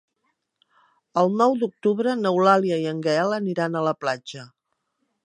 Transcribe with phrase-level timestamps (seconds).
[1.23, 4.49] El nou d'octubre n'Eulàlia i en Gaël aniran a la platja.